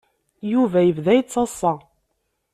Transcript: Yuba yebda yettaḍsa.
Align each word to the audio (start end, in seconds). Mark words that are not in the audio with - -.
Yuba 0.51 0.79
yebda 0.83 1.13
yettaḍsa. 1.17 1.73